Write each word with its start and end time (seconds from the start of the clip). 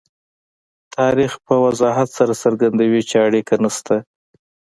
تاریخ 0.97 1.31
په 1.45 1.55
وضاحت 1.65 2.09
سره 2.17 2.33
څرګندوي 2.43 3.01
چې 3.09 3.15
اړیکه 3.27 3.55
نشته. 3.63 3.95